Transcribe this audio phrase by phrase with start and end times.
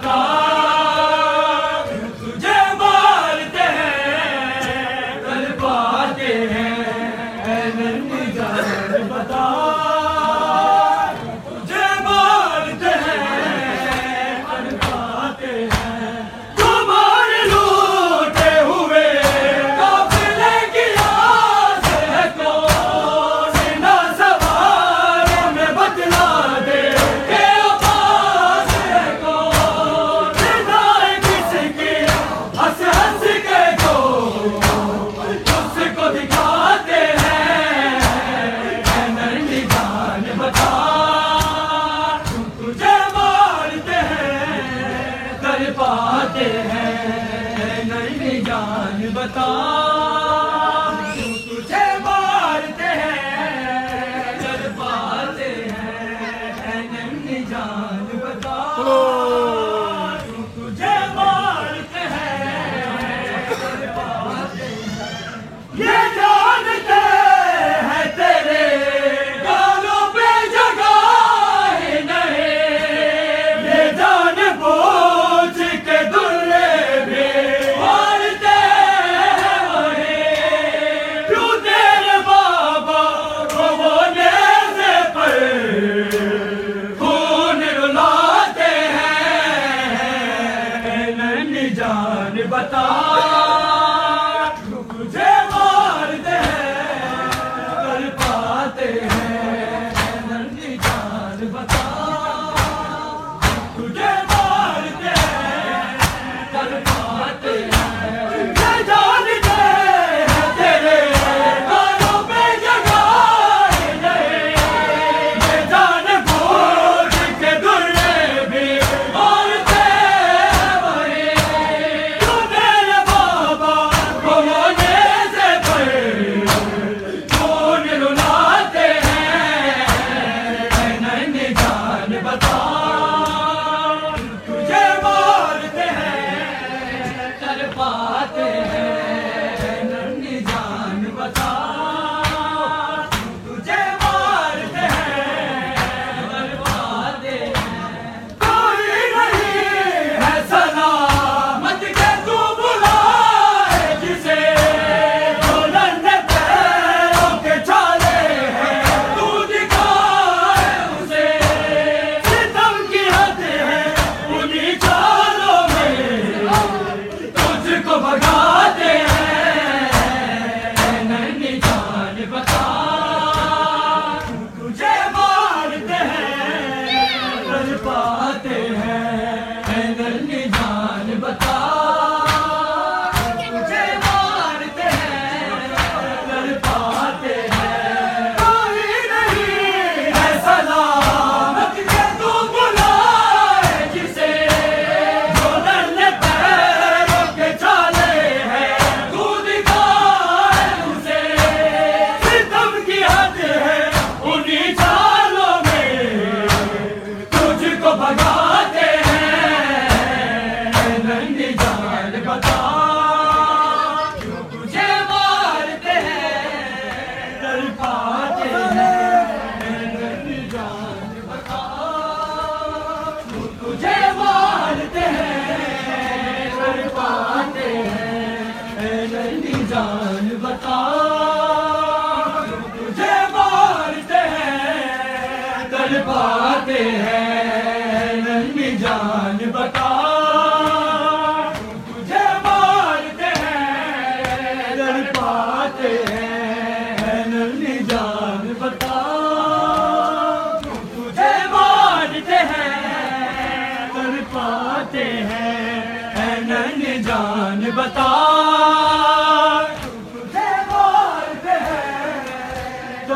[0.00, 0.27] 다.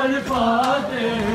[0.04, 1.31] ہیں تڑ